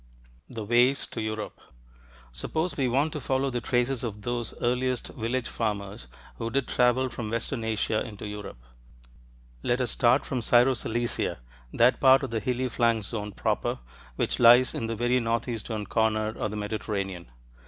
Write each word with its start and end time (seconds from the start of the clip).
THE 0.49 0.65
WAYS 0.65 1.05
TO 1.05 1.21
EUROPE 1.21 1.61
Suppose 2.31 2.75
we 2.75 2.87
want 2.87 3.13
to 3.13 3.19
follow 3.21 3.51
the 3.51 3.61
traces 3.61 4.03
of 4.03 4.23
those 4.23 4.55
earliest 4.59 5.09
village 5.09 5.47
farmers 5.47 6.07
who 6.37 6.49
did 6.49 6.67
travel 6.67 7.07
from 7.07 7.29
western 7.29 7.63
Asia 7.63 8.01
into 8.03 8.25
Europe. 8.25 8.57
Let 9.61 9.79
us 9.79 9.91
start 9.91 10.25
from 10.25 10.41
Syro 10.41 10.73
Cilicia, 10.73 11.37
that 11.71 11.99
part 11.99 12.23
of 12.23 12.31
the 12.31 12.39
hilly 12.39 12.67
flanks 12.67 13.09
zone 13.09 13.33
proper 13.33 13.77
which 14.15 14.39
lies 14.39 14.73
in 14.73 14.87
the 14.87 14.95
very 14.95 15.19
northeastern 15.19 15.85
corner 15.85 16.29
of 16.29 16.49
the 16.49 16.57
Mediterranean. 16.57 17.27